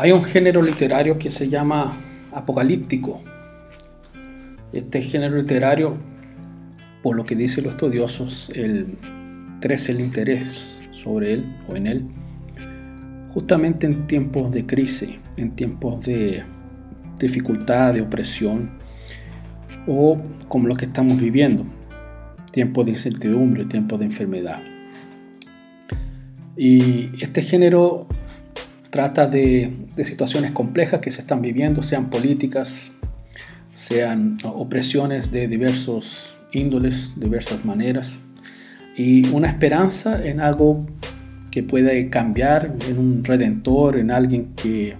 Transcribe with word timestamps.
Hay 0.00 0.12
un 0.12 0.22
género 0.22 0.62
literario 0.62 1.18
que 1.18 1.28
se 1.28 1.48
llama 1.48 1.92
apocalíptico. 2.30 3.20
Este 4.72 5.02
género 5.02 5.38
literario, 5.38 5.96
por 7.02 7.16
lo 7.16 7.24
que 7.24 7.34
dicen 7.34 7.64
los 7.64 7.72
estudiosos, 7.72 8.52
el, 8.54 8.96
crece 9.60 9.90
el 9.90 10.00
interés 10.00 10.88
sobre 10.92 11.32
él 11.32 11.56
o 11.68 11.74
en 11.74 11.88
él, 11.88 12.06
justamente 13.34 13.88
en 13.88 14.06
tiempos 14.06 14.52
de 14.52 14.64
crisis, 14.66 15.10
en 15.36 15.56
tiempos 15.56 16.06
de 16.06 16.44
dificultad, 17.18 17.94
de 17.94 18.02
opresión, 18.02 18.70
o 19.88 20.16
como 20.46 20.68
lo 20.68 20.76
que 20.76 20.84
estamos 20.84 21.20
viviendo, 21.20 21.66
tiempos 22.52 22.84
de 22.84 22.92
incertidumbre, 22.92 23.64
tiempos 23.64 23.98
de 23.98 24.04
enfermedad. 24.04 24.60
Y 26.56 27.10
este 27.20 27.42
género 27.42 28.06
trata 28.90 29.26
de, 29.26 29.72
situaciones 30.04 30.52
complejas 30.52 31.00
que 31.00 31.10
se 31.10 31.20
están 31.20 31.42
viviendo, 31.42 31.82
sean 31.82 32.10
políticas, 32.10 32.92
sean 33.74 34.38
opresiones 34.44 35.30
de 35.30 35.48
diversos 35.48 36.34
índoles, 36.52 37.12
diversas 37.16 37.64
maneras, 37.64 38.20
y 38.96 39.28
una 39.28 39.48
esperanza 39.48 40.24
en 40.24 40.40
algo 40.40 40.86
que 41.50 41.62
puede 41.62 42.10
cambiar, 42.10 42.74
en 42.88 42.98
un 42.98 43.24
redentor, 43.24 43.96
en 43.96 44.10
alguien 44.10 44.54
que 44.56 44.94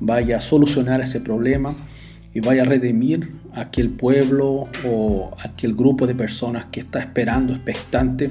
vaya 0.00 0.38
a 0.38 0.40
solucionar 0.40 1.00
ese 1.00 1.20
problema 1.20 1.74
y 2.32 2.40
vaya 2.40 2.62
a 2.62 2.64
redimir 2.64 3.30
a 3.54 3.62
aquel 3.62 3.90
pueblo 3.90 4.68
o 4.86 5.30
aquel 5.42 5.74
grupo 5.74 6.06
de 6.06 6.14
personas 6.14 6.66
que 6.66 6.80
está 6.80 7.00
esperando, 7.00 7.52
expectante, 7.52 8.30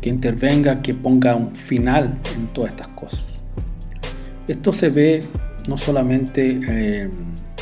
que 0.00 0.10
intervenga, 0.10 0.82
que 0.82 0.94
ponga 0.94 1.34
un 1.34 1.54
final 1.54 2.18
en 2.36 2.46
todas 2.48 2.72
estas 2.72 2.88
cosas. 2.88 3.41
Esto 4.48 4.72
se 4.72 4.90
ve 4.90 5.22
no 5.68 5.78
solamente 5.78 6.50
en 6.50 7.10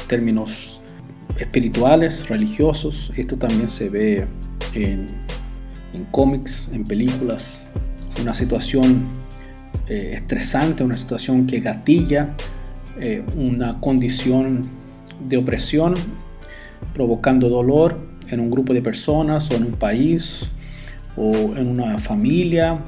términos 0.09 0.81
espirituales, 1.39 2.28
religiosos, 2.28 3.12
esto 3.17 3.37
también 3.37 3.69
se 3.70 3.89
ve 3.89 4.27
en, 4.75 5.09
cómics, 6.11 6.70
en 6.72 6.84
películas, 6.84 7.67
una 8.20 8.34
situación 8.34 9.05
eh, 9.89 10.12
estresante, 10.14 10.83
una 10.83 10.97
situación 10.97 11.47
que 11.47 11.61
gatilla 11.61 12.34
eh, 12.98 13.22
una 13.37 13.81
condición 13.81 14.62
de 15.28 15.37
opresión, 15.37 15.94
provocando 16.92 17.48
dolor 17.48 17.97
en 18.28 18.41
un 18.41 18.50
grupo 18.50 18.72
de 18.75 18.83
personas 18.83 19.50
o 19.50 19.55
en 19.55 19.65
un 19.65 19.72
país 19.72 20.48
o 21.17 21.33
en 21.56 21.69
una 21.69 21.98
familia 21.98 22.78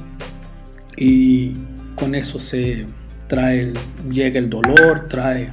y 0.96 1.54
con 1.96 2.14
eso 2.14 2.40
se 2.40 2.86
trae, 3.32 3.72
llega 4.10 4.38
el 4.38 4.50
dolor, 4.50 5.08
trae 5.08 5.48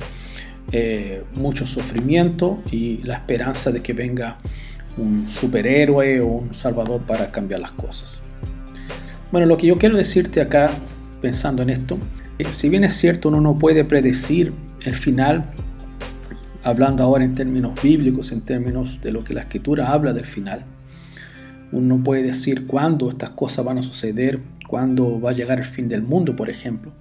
eh, 0.73 1.23
mucho 1.35 1.65
sufrimiento 1.65 2.61
y 2.69 2.97
la 3.03 3.13
esperanza 3.13 3.71
de 3.71 3.79
que 3.79 3.93
venga 3.93 4.35
un 4.97 5.29
superhéroe 5.29 6.19
o 6.19 6.27
un 6.27 6.53
salvador 6.53 6.99
para 7.03 7.31
cambiar 7.31 7.61
las 7.61 7.71
cosas. 7.71 8.19
Bueno, 9.31 9.47
lo 9.47 9.55
que 9.55 9.67
yo 9.67 9.77
quiero 9.77 9.95
decirte 9.95 10.41
acá, 10.41 10.69
pensando 11.21 11.63
en 11.63 11.69
esto, 11.69 11.97
si 12.51 12.67
bien 12.67 12.83
es 12.83 12.97
cierto 12.97 13.29
uno 13.29 13.39
no 13.39 13.57
puede 13.57 13.85
predecir 13.85 14.51
el 14.83 14.95
final, 14.95 15.45
hablando 16.65 17.05
ahora 17.05 17.23
en 17.23 17.33
términos 17.33 17.81
bíblicos, 17.81 18.33
en 18.33 18.41
términos 18.41 19.01
de 19.01 19.13
lo 19.13 19.23
que 19.23 19.33
la 19.33 19.39
escritura 19.39 19.93
habla 19.93 20.11
del 20.11 20.25
final, 20.25 20.65
uno 21.71 21.95
no 21.95 22.03
puede 22.03 22.23
decir 22.23 22.67
cuándo 22.67 23.07
estas 23.07 23.29
cosas 23.29 23.63
van 23.63 23.77
a 23.77 23.83
suceder, 23.83 24.41
cuándo 24.67 25.21
va 25.21 25.29
a 25.29 25.33
llegar 25.33 25.59
el 25.59 25.65
fin 25.65 25.87
del 25.87 26.01
mundo, 26.01 26.35
por 26.35 26.49
ejemplo. 26.49 26.91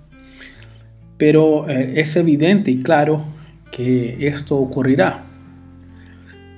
Pero 1.18 1.68
eh, 1.68 1.94
es 1.96 2.16
evidente 2.16 2.70
y 2.70 2.82
claro 2.82 3.24
que 3.70 4.26
esto 4.26 4.56
ocurrirá. 4.56 5.24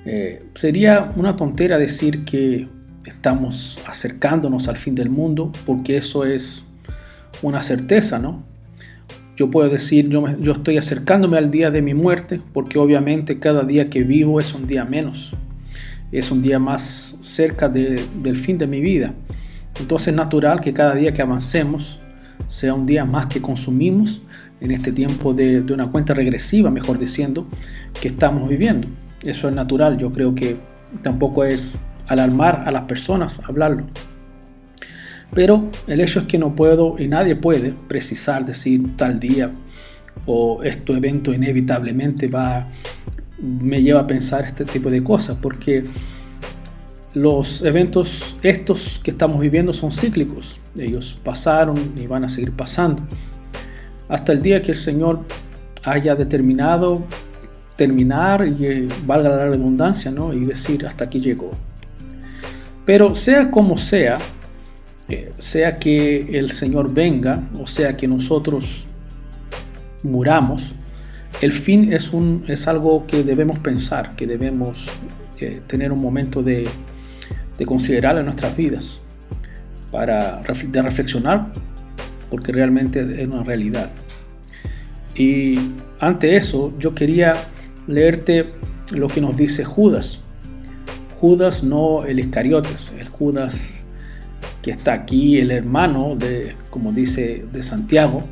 Eh, 0.05 0.43
sería 0.55 1.11
una 1.15 1.35
tontera 1.35 1.77
decir 1.77 2.23
que 2.25 2.67
estamos 3.05 3.81
acercándonos 3.87 4.67
al 4.67 4.77
fin 4.77 4.95
del 4.95 5.09
mundo, 5.09 5.51
porque 5.65 5.97
eso 5.97 6.25
es 6.25 6.63
una 7.41 7.61
certeza, 7.61 8.19
¿no? 8.19 8.43
Yo 9.37 9.49
puedo 9.49 9.69
decir, 9.69 10.09
yo, 10.09 10.23
yo 10.39 10.51
estoy 10.53 10.77
acercándome 10.77 11.37
al 11.37 11.49
día 11.49 11.71
de 11.71 11.81
mi 11.81 11.93
muerte, 11.93 12.41
porque 12.53 12.77
obviamente 12.77 13.39
cada 13.39 13.63
día 13.63 13.89
que 13.89 14.03
vivo 14.03 14.39
es 14.39 14.53
un 14.53 14.67
día 14.67 14.85
menos, 14.85 15.33
es 16.11 16.29
un 16.31 16.41
día 16.41 16.59
más 16.59 17.17
cerca 17.21 17.69
del 17.69 18.37
fin 18.37 18.57
de 18.57 18.67
mi 18.67 18.81
vida. 18.81 19.13
Entonces 19.79 20.09
es 20.09 20.15
natural 20.15 20.61
que 20.61 20.73
cada 20.73 20.93
día 20.95 21.13
que 21.13 21.21
avancemos 21.21 21.99
sea 22.49 22.73
un 22.73 22.85
día 22.85 23.05
más 23.05 23.27
que 23.27 23.41
consumimos 23.41 24.21
en 24.61 24.71
este 24.71 24.91
tiempo 24.91 25.33
de, 25.33 25.61
una 25.73 25.91
cuenta 25.91 26.13
regresiva, 26.13 26.69
mejor 26.69 26.99
diciendo, 26.99 27.47
que 27.99 28.07
estamos 28.07 28.47
viviendo. 28.47 28.87
Eso 29.23 29.49
es 29.49 29.55
natural, 29.55 29.97
yo 29.97 30.13
creo 30.13 30.33
que 30.33 30.57
tampoco 31.01 31.43
es 31.43 31.77
alarmar 32.07 32.63
a 32.65 32.71
las 32.71 32.83
personas 32.83 33.39
hablarlo. 33.43 33.83
Pero 35.33 35.69
el 35.87 36.01
hecho 36.01 36.19
es 36.19 36.25
que 36.25 36.37
no 36.37 36.55
puedo 36.55 36.95
y 36.99 37.07
nadie 37.07 37.35
puede 37.35 37.73
precisar, 37.87 38.45
decir 38.45 38.95
tal 38.97 39.19
día 39.19 39.51
o 40.25 40.61
este 40.63 40.93
evento 40.93 41.33
inevitablemente 41.33 42.27
va, 42.27 42.67
me 43.39 43.81
lleva 43.81 44.01
a 44.01 44.07
pensar 44.07 44.45
este 44.45 44.65
tipo 44.65 44.91
de 44.91 45.01
cosas, 45.03 45.37
porque 45.41 45.85
los 47.13 47.63
eventos 47.63 48.37
estos 48.43 48.99
que 49.03 49.11
estamos 49.11 49.39
viviendo 49.39 49.73
son 49.73 49.91
cíclicos. 49.91 50.59
Ellos 50.77 51.17
pasaron 51.23 51.77
y 51.95 52.07
van 52.07 52.25
a 52.25 52.29
seguir 52.29 52.51
pasando 52.51 53.03
hasta 54.11 54.33
el 54.33 54.41
día 54.41 54.61
que 54.61 54.73
el 54.73 54.77
Señor 54.77 55.21
haya 55.83 56.15
determinado 56.15 57.01
terminar 57.77 58.45
y 58.45 58.87
valga 59.05 59.29
la 59.29 59.47
redundancia, 59.47 60.11
¿no? 60.11 60.33
Y 60.33 60.45
decir 60.45 60.85
hasta 60.85 61.05
aquí 61.05 61.21
llegó. 61.21 61.51
Pero 62.85 63.15
sea 63.15 63.49
como 63.49 63.77
sea, 63.77 64.17
eh, 65.07 65.31
sea 65.37 65.77
que 65.77 66.37
el 66.37 66.51
Señor 66.51 66.93
venga 66.93 67.41
o 67.57 67.65
sea 67.65 67.95
que 67.95 68.05
nosotros 68.05 68.85
muramos, 70.03 70.73
el 71.39 71.53
fin 71.53 71.93
es, 71.93 72.11
un, 72.11 72.43
es 72.49 72.67
algo 72.67 73.07
que 73.07 73.23
debemos 73.23 73.59
pensar, 73.59 74.13
que 74.17 74.27
debemos 74.27 74.89
eh, 75.39 75.61
tener 75.67 75.93
un 75.93 76.01
momento 76.01 76.43
de, 76.43 76.67
de 77.57 77.65
considerar 77.65 78.17
en 78.17 78.25
nuestras 78.25 78.57
vidas, 78.57 78.99
para 79.89 80.41
de 80.41 80.81
reflexionar 80.81 81.47
porque 82.31 82.51
realmente 82.51 83.01
es 83.21 83.27
una 83.27 83.43
realidad. 83.43 83.91
Y 85.15 85.59
ante 85.99 86.37
eso 86.37 86.73
yo 86.79 86.95
quería 86.95 87.33
leerte 87.87 88.45
lo 88.91 89.07
que 89.07 89.21
nos 89.21 89.37
dice 89.37 89.63
Judas. 89.63 90.21
Judas 91.19 91.63
no 91.63 92.05
el 92.05 92.19
Iscariotes, 92.19 92.93
el 92.97 93.09
Judas 93.09 93.85
que 94.63 94.71
está 94.71 94.93
aquí, 94.93 95.39
el 95.39 95.51
hermano 95.51 96.15
de, 96.15 96.55
como 96.69 96.91
dice, 96.91 97.45
de 97.51 97.61
Santiago, 97.61 98.23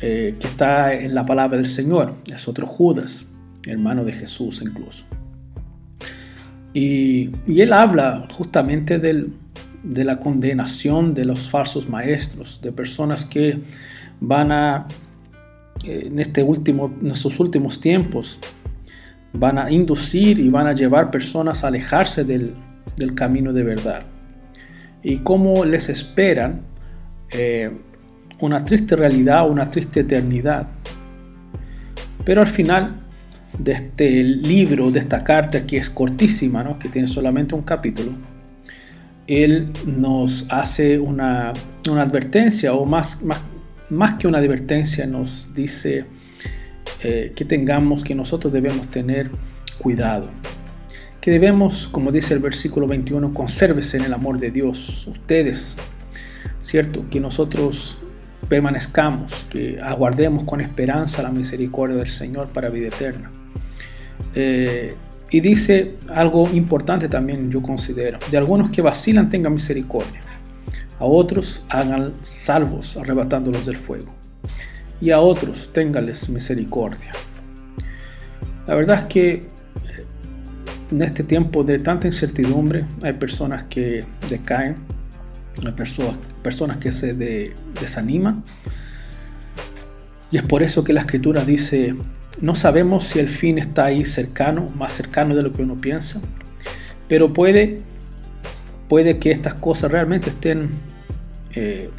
eh, 0.00 0.34
que 0.40 0.46
está 0.46 0.94
en 0.94 1.14
la 1.14 1.24
palabra 1.24 1.58
del 1.58 1.66
Señor. 1.66 2.14
Es 2.32 2.48
otro 2.48 2.66
Judas, 2.66 3.26
hermano 3.66 4.04
de 4.04 4.12
Jesús 4.12 4.62
incluso. 4.62 5.04
Y, 6.72 7.30
y 7.46 7.60
él 7.60 7.72
habla 7.72 8.26
justamente 8.32 8.98
del, 8.98 9.32
de 9.86 10.04
la 10.04 10.18
condenación 10.18 11.14
de 11.14 11.24
los 11.24 11.48
falsos 11.48 11.88
maestros, 11.88 12.60
de 12.60 12.72
personas 12.72 13.24
que 13.24 13.58
van 14.20 14.50
a, 14.50 14.88
en, 15.84 16.18
este 16.18 16.42
último, 16.42 16.92
en 17.00 17.12
estos 17.12 17.38
últimos 17.38 17.80
tiempos, 17.80 18.38
van 19.32 19.58
a 19.58 19.70
inducir 19.70 20.40
y 20.40 20.48
van 20.48 20.66
a 20.66 20.72
llevar 20.72 21.10
personas 21.10 21.62
a 21.62 21.68
alejarse 21.68 22.24
del, 22.24 22.54
camino 23.14 23.52
de 23.52 23.62
verdad. 23.62 24.02
Y 25.02 25.18
cómo 25.18 25.64
les 25.64 25.88
esperan 25.88 26.62
eh, 27.30 27.70
una 28.40 28.64
triste 28.64 28.96
realidad, 28.96 29.48
una 29.48 29.70
triste 29.70 30.00
eternidad. 30.00 30.66
Pero 32.24 32.40
al 32.40 32.48
final 32.48 33.02
de 33.58 33.72
este 33.72 34.10
libro, 34.24 34.90
de 34.90 34.98
esta 35.00 35.22
carta 35.22 35.64
que 35.64 35.76
es 35.76 35.90
cortísima, 35.90 36.76
que 36.78 36.88
tiene 36.88 37.06
solamente 37.06 37.54
un 37.54 37.62
capítulo, 37.62 38.12
él 39.26 39.72
nos 39.86 40.46
hace 40.50 40.98
una, 40.98 41.52
advertencia 41.84 42.72
o 42.74 42.84
más, 42.84 43.22
más, 43.90 44.14
que 44.14 44.28
una 44.28 44.38
advertencia 44.38 45.06
nos 45.06 45.54
dice 45.54 46.04
eh, 47.02 47.32
que 47.34 47.44
tengamos, 47.44 48.04
que 48.04 48.14
nosotros 48.14 48.52
debemos 48.52 48.88
tener 48.88 49.30
cuidado. 49.78 50.28
Que 51.20 51.30
debemos, 51.32 51.88
como 51.88 52.12
dice 52.12 52.34
el 52.34 52.40
versículo 52.40 52.86
21, 52.86 53.34
consérvese 53.34 53.96
en 53.96 54.04
el 54.04 54.14
amor 54.14 54.38
de 54.38 54.50
Dios. 54.50 55.06
Ustedes, 55.08 55.76
¿cierto? 56.60 57.04
Que 57.10 57.18
nosotros 57.18 57.98
permanezcamos, 58.48 59.46
que 59.50 59.80
aguardemos 59.80 60.44
con 60.44 60.60
esperanza 60.60 61.22
la 61.22 61.30
misericordia 61.30 61.96
del 61.96 62.10
Señor 62.10 62.48
para 62.50 62.68
vida 62.68 62.88
eterna. 62.88 63.30
Eh, 64.34 64.94
y 65.30 65.40
dice 65.40 65.96
algo 66.08 66.48
importante 66.52 67.08
también, 67.08 67.50
yo 67.50 67.60
considero, 67.60 68.18
de 68.30 68.36
algunos 68.36 68.70
que 68.70 68.80
vacilan 68.82 69.28
tengan 69.28 69.54
misericordia, 69.54 70.20
a 70.98 71.04
otros 71.04 71.64
hagan 71.68 72.12
salvos 72.22 72.96
arrebatándolos 72.96 73.66
del 73.66 73.76
fuego. 73.76 74.14
y 74.98 75.10
a 75.10 75.20
otros 75.20 75.70
téngales 75.74 76.30
misericordia. 76.30 77.12
La 78.66 78.74
verdad 78.74 79.00
es 79.00 79.04
que 79.04 79.32
eh, 79.32 79.44
en 80.90 81.02
este 81.02 81.22
tiempo 81.22 81.62
de 81.64 81.78
tanta 81.78 82.06
incertidumbre 82.06 82.86
hay 83.02 83.12
personas 83.12 83.64
que 83.64 84.04
decaen, 84.30 84.76
hay 85.64 85.72
personas, 85.72 86.16
personas 86.42 86.78
que 86.78 86.92
se 86.92 87.12
desaniman. 87.80 88.42
Y 90.30 90.38
es 90.38 90.42
por 90.44 90.62
eso 90.62 90.82
que 90.82 90.92
la 90.92 91.00
escritura 91.00 91.44
dice, 91.44 91.94
no 92.40 92.54
sabemos 92.54 93.04
si 93.04 93.18
el 93.18 93.28
fin 93.28 93.58
está 93.58 93.86
ahí 93.86 94.04
cercano, 94.04 94.68
más 94.76 94.92
cercano 94.92 95.34
de 95.34 95.42
lo 95.42 95.52
que 95.52 95.62
uno 95.62 95.76
piensa, 95.76 96.20
pero 97.08 97.32
puede, 97.32 97.80
puede 98.88 99.18
que 99.18 99.30
estas 99.30 99.54
cosas 99.54 99.90
realmente 99.90 100.30
estén 100.30 100.68
eh, 101.54 101.90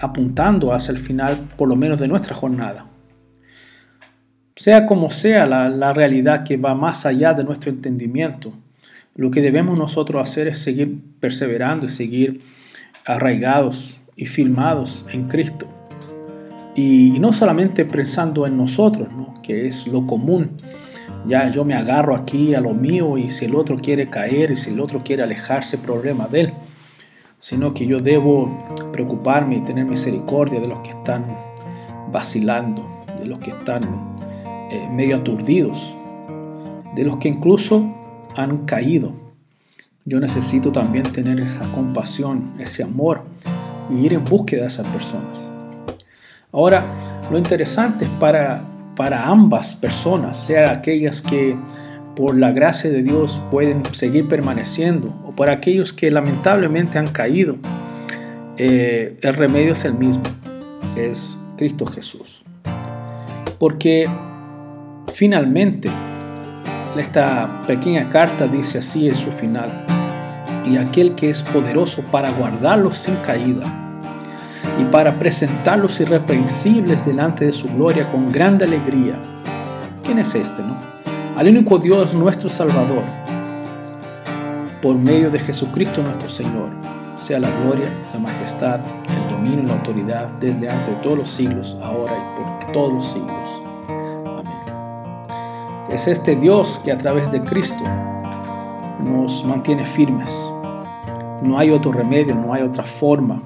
apuntando 0.00 0.72
hacia 0.72 0.92
el 0.92 0.98
final, 0.98 1.36
por 1.56 1.68
lo 1.68 1.76
menos 1.76 2.00
de 2.00 2.08
nuestra 2.08 2.34
jornada. 2.34 2.86
Sea 4.56 4.86
como 4.86 5.10
sea 5.10 5.46
la, 5.46 5.92
realidad 5.92 6.44
que 6.44 6.56
va 6.56 6.74
más 6.74 7.06
allá 7.06 7.34
de 7.34 7.42
nuestro 7.42 7.70
entendimiento, 7.70 8.52
lo 9.16 9.30
que 9.30 9.40
debemos 9.40 9.76
nosotros 9.76 10.22
hacer 10.22 10.48
es 10.48 10.58
seguir 10.58 10.98
perseverando 11.20 11.86
y 11.86 11.88
seguir 11.88 12.42
arraigados 13.04 14.00
y 14.16 14.26
firmados 14.26 15.06
en 15.12 15.28
Cristo. 15.28 15.73
Y, 16.74 17.18
no 17.20 17.32
solamente 17.32 17.84
pensando 17.84 18.46
en 18.46 18.56
nosotros, 18.56 19.08
que 19.42 19.66
es 19.66 19.86
lo 19.86 20.06
común. 20.06 20.50
Ya 21.26 21.50
yo 21.50 21.64
me 21.64 21.74
agarro 21.74 22.14
aquí 22.14 22.54
a 22.54 22.60
lo 22.60 22.74
mío 22.74 23.16
y 23.16 23.30
si 23.30 23.46
el 23.46 23.54
otro 23.54 23.76
quiere 23.76 24.10
caer 24.10 24.50
y 24.50 24.56
si 24.56 24.70
el 24.70 24.80
otro 24.80 25.02
quiere 25.04 25.22
alejarse, 25.22 25.78
problema 25.78 26.26
de 26.26 26.40
él. 26.40 26.52
Sino 27.38 27.72
que 27.72 27.86
yo 27.86 28.00
debo 28.00 28.66
preocuparme 28.92 29.56
y 29.56 29.60
tener 29.60 29.84
misericordia 29.84 30.60
de 30.60 30.68
los 30.68 30.80
que 30.80 30.90
están 30.90 31.24
vacilando, 32.12 32.84
de 33.18 33.26
los 33.26 33.38
que 33.38 33.50
están 33.50 33.82
eh, 34.70 34.88
medio 34.90 35.16
aturdidos, 35.16 35.96
de 36.94 37.04
los 37.04 37.18
que 37.18 37.28
incluso 37.28 37.86
han 38.36 38.66
caído. 38.66 39.12
Yo 40.04 40.20
necesito 40.20 40.72
también 40.72 41.04
tener 41.04 41.40
esa 41.40 41.70
compasión, 41.72 42.52
ese 42.58 42.82
amor 42.82 43.22
y 43.90 44.04
ir 44.04 44.12
en 44.12 44.24
búsqueda 44.24 44.62
de 44.62 44.68
esas 44.68 44.88
personas. 44.88 45.53
Ahora, 46.54 47.20
lo 47.32 47.36
interesante 47.36 48.04
es 48.04 48.10
para, 48.20 48.62
para 48.94 49.26
ambas 49.26 49.74
personas, 49.74 50.36
sea 50.36 50.70
aquellas 50.70 51.20
que 51.20 51.56
por 52.14 52.38
la 52.38 52.52
gracia 52.52 52.90
de 52.90 53.02
Dios 53.02 53.40
pueden 53.50 53.84
seguir 53.92 54.28
permaneciendo 54.28 55.12
o 55.26 55.32
para 55.32 55.54
aquellos 55.54 55.92
que 55.92 56.12
lamentablemente 56.12 56.96
han 56.96 57.08
caído, 57.08 57.56
eh, 58.56 59.18
el 59.20 59.34
remedio 59.34 59.72
es 59.72 59.84
el 59.84 59.94
mismo, 59.94 60.22
es 60.96 61.40
Cristo 61.56 61.86
Jesús. 61.86 62.44
Porque 63.58 64.08
finalmente, 65.12 65.90
esta 66.96 67.62
pequeña 67.66 68.08
carta 68.10 68.46
dice 68.46 68.78
así 68.78 69.08
en 69.08 69.16
su 69.16 69.32
final, 69.32 69.84
y 70.64 70.76
aquel 70.76 71.16
que 71.16 71.30
es 71.30 71.42
poderoso 71.42 72.04
para 72.12 72.30
guardarlos 72.30 72.98
sin 72.98 73.16
caída 73.16 73.83
y 74.78 74.84
para 74.84 75.18
presentarlos 75.18 76.00
irreprensibles 76.00 77.06
delante 77.06 77.46
de 77.46 77.52
su 77.52 77.68
gloria 77.68 78.10
con 78.10 78.30
grande 78.32 78.64
alegría. 78.64 79.18
¿Quién 80.02 80.18
es 80.18 80.34
este, 80.34 80.62
no? 80.62 80.76
Al 81.36 81.48
único 81.48 81.78
Dios 81.78 82.14
nuestro 82.14 82.48
Salvador, 82.48 83.02
por 84.82 84.96
medio 84.96 85.30
de 85.30 85.38
Jesucristo 85.38 86.02
nuestro 86.02 86.28
Señor, 86.30 86.70
sea 87.16 87.38
la 87.38 87.48
gloria, 87.62 87.88
la 88.12 88.20
majestad, 88.20 88.80
el 89.08 89.30
dominio 89.30 89.62
y 89.62 89.66
la 89.66 89.74
autoridad 89.74 90.28
desde 90.40 90.68
antes 90.68 90.88
de 90.88 91.02
todos 91.02 91.18
los 91.18 91.30
siglos, 91.30 91.78
ahora 91.82 92.12
y 92.12 92.40
por 92.40 92.72
todos 92.72 92.92
los 92.92 93.12
siglos. 93.12 93.32
Amén. 94.28 94.54
Es 95.90 96.06
este 96.06 96.36
Dios 96.36 96.80
que 96.84 96.92
a 96.92 96.98
través 96.98 97.30
de 97.30 97.42
Cristo 97.42 97.82
nos 99.02 99.44
mantiene 99.44 99.86
firmes. 99.86 100.30
No 101.42 101.58
hay 101.58 101.70
otro 101.70 101.92
remedio, 101.92 102.34
no 102.34 102.52
hay 102.52 102.62
otra 102.62 102.84
forma 102.84 103.40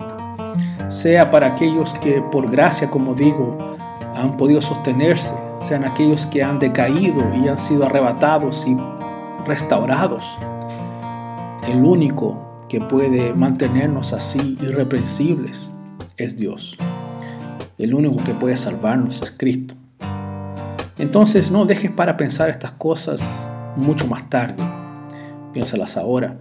sea 0.89 1.31
para 1.31 1.49
aquellos 1.49 1.95
que 1.95 2.23
por 2.33 2.51
gracia, 2.51 2.91
como 2.91 3.15
digo, 3.15 3.57
han 4.15 4.37
podido 4.37 4.61
sostenerse, 4.61 5.35
sean 5.61 5.85
aquellos 5.85 6.27
que 6.27 6.43
han 6.43 6.59
decaído 6.59 7.23
y 7.35 7.49
han 7.49 7.59
sido 7.59 7.87
arrebatados 7.87 8.67
y 8.67 8.77
restaurados. 9.47 10.25
El 11.67 11.85
único 11.85 12.65
que 12.69 12.81
puede 12.81 13.33
mantenernos 13.35 14.13
así 14.13 14.57
irreprensibles 14.61 15.73
es 16.17 16.37
Dios. 16.37 16.77
El 17.79 17.95
único 17.95 18.17
que 18.25 18.35
puede 18.35 18.57
salvarnos 18.57 19.23
es 19.23 19.31
Cristo. 19.31 19.75
Entonces 20.99 21.51
no 21.51 21.65
dejes 21.65 21.91
para 21.93 22.17
pensar 22.17 22.51
estas 22.51 22.73
cosas 22.73 23.49
mucho 23.77 24.09
más 24.09 24.29
tarde. 24.29 24.65
Piénsalas 25.53 25.97
ahora 25.97 26.37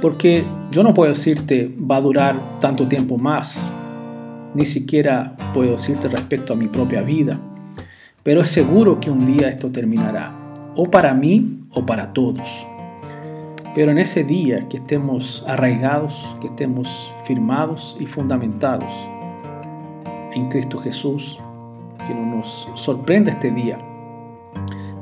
porque 0.00 0.44
yo 0.70 0.82
no 0.82 0.94
puedo 0.94 1.12
decirte 1.12 1.74
va 1.78 1.96
a 1.96 2.00
durar 2.00 2.60
tanto 2.60 2.86
tiempo 2.86 3.18
más, 3.18 3.70
ni 4.54 4.66
siquiera 4.66 5.34
puedo 5.54 5.72
decirte 5.72 6.08
respecto 6.08 6.52
a 6.52 6.56
mi 6.56 6.68
propia 6.68 7.02
vida, 7.02 7.38
pero 8.22 8.42
es 8.42 8.50
seguro 8.50 9.00
que 9.00 9.10
un 9.10 9.24
día 9.24 9.48
esto 9.48 9.70
terminará, 9.70 10.32
o 10.74 10.90
para 10.90 11.14
mí 11.14 11.60
o 11.70 11.84
para 11.84 12.12
todos. 12.12 12.66
Pero 13.74 13.90
en 13.90 13.98
ese 13.98 14.24
día 14.24 14.68
que 14.68 14.78
estemos 14.78 15.44
arraigados, 15.46 16.36
que 16.40 16.46
estemos 16.46 17.12
firmados 17.26 17.96
y 18.00 18.06
fundamentados 18.06 18.88
en 20.32 20.48
Cristo 20.48 20.78
Jesús, 20.78 21.38
que 22.06 22.14
no 22.14 22.36
nos 22.36 22.70
sorprenda 22.74 23.32
este 23.32 23.50
día, 23.50 23.78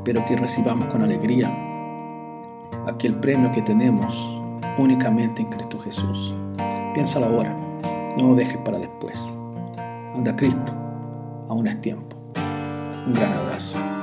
pero 0.05 0.25
que 0.27 0.37
recibamos 0.37 0.87
con 0.87 1.03
alegría 1.03 1.51
aquel 2.87 3.15
premio 3.15 3.51
que 3.53 3.63
tenemos 3.63 4.44
únicamente 4.79 5.43
en 5.43 5.49
Cristo 5.49 5.79
Jesús. 5.81 6.35
Piénsalo 6.95 7.27
ahora, 7.27 7.57
no 8.17 8.29
lo 8.29 8.35
dejes 8.35 8.59
para 8.59 8.79
después. 8.79 9.37
Anda 10.15 10.35
Cristo, 10.37 10.73
aún 11.49 11.67
es 11.67 11.81
tiempo. 11.81 12.17
Un 13.07 13.13
gran 13.13 13.33
abrazo. 13.33 13.94